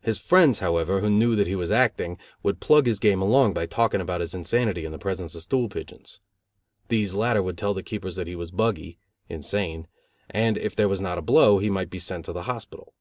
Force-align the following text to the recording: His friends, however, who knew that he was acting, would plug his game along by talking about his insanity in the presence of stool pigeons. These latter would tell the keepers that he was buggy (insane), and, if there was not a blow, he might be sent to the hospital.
His 0.00 0.16
friends, 0.18 0.60
however, 0.60 1.00
who 1.02 1.10
knew 1.10 1.36
that 1.36 1.46
he 1.46 1.54
was 1.54 1.70
acting, 1.70 2.16
would 2.42 2.60
plug 2.60 2.86
his 2.86 2.98
game 2.98 3.20
along 3.20 3.52
by 3.52 3.66
talking 3.66 4.00
about 4.00 4.22
his 4.22 4.34
insanity 4.34 4.86
in 4.86 4.92
the 4.92 4.98
presence 4.98 5.34
of 5.34 5.42
stool 5.42 5.68
pigeons. 5.68 6.22
These 6.88 7.14
latter 7.14 7.42
would 7.42 7.58
tell 7.58 7.74
the 7.74 7.82
keepers 7.82 8.16
that 8.16 8.26
he 8.26 8.34
was 8.34 8.50
buggy 8.52 8.96
(insane), 9.28 9.86
and, 10.30 10.56
if 10.56 10.74
there 10.74 10.88
was 10.88 11.02
not 11.02 11.18
a 11.18 11.20
blow, 11.20 11.58
he 11.58 11.68
might 11.68 11.90
be 11.90 11.98
sent 11.98 12.24
to 12.24 12.32
the 12.32 12.44
hospital. 12.44 12.94